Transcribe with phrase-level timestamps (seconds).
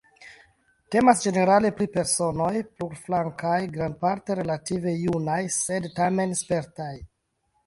[0.93, 6.91] Temas ĝenerale pri personoj plurflankaj, grandparte relative junaj sed tamen spertaj.